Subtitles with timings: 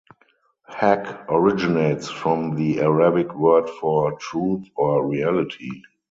[0.67, 5.83] Haqq originates from the Arabic word for truth or reality.